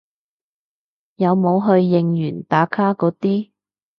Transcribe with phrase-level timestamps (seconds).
[1.17, 3.51] 有冇去應援打卡嗰啲